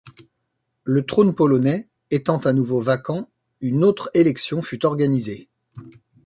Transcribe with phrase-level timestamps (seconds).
[0.83, 5.47] Le trône polonais étant à nouveau vacant, une autre élection fut organisée.